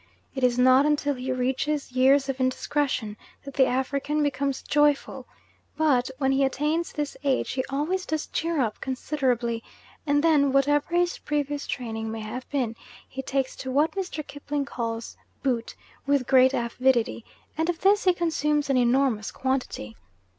It 0.33 0.43
is 0.43 0.57
not 0.57 0.83
until 0.87 1.13
he 1.13 1.31
reaches 1.31 1.91
years 1.91 2.27
of 2.27 2.39
indiscretion 2.39 3.17
that 3.43 3.53
the 3.53 3.67
African 3.67 4.23
becomes 4.23 4.63
joyful; 4.63 5.27
but, 5.77 6.09
when 6.17 6.31
he 6.31 6.43
attains 6.43 6.91
this 6.91 7.15
age 7.23 7.51
he 7.51 7.63
always 7.69 8.07
does 8.07 8.25
cheer 8.25 8.59
up 8.61 8.81
considerably, 8.81 9.63
and 10.07 10.23
then, 10.23 10.51
whatever 10.53 10.95
his 10.95 11.19
previous 11.19 11.67
training 11.67 12.09
may 12.11 12.21
have 12.21 12.49
been, 12.49 12.75
he 13.07 13.21
takes 13.21 13.55
to 13.57 13.69
what 13.69 13.91
Mr. 13.91 14.25
Kipling 14.25 14.65
calls 14.65 15.17
"boot" 15.43 15.75
with 16.07 16.25
great 16.25 16.55
avidity 16.55 17.23
and 17.55 17.69
of 17.69 17.81
this 17.81 18.05
he 18.05 18.13
consumes 18.15 18.71
an 18.71 18.77
enormous 18.77 19.31
quantity. 19.31 19.95